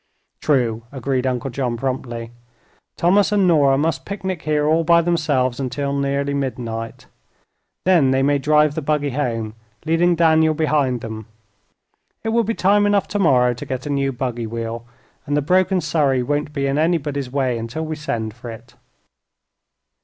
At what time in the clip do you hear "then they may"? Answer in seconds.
7.85-8.39